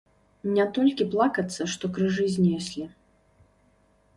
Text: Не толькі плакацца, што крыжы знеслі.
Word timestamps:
Не 0.53 0.63
толькі 0.77 1.05
плакацца, 1.11 1.67
што 1.73 1.85
крыжы 1.99 2.25
знеслі. 2.37 2.85